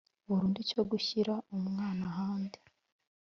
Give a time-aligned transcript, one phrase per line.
[0.27, 2.59] burundu cyo gushyira umwana ahandi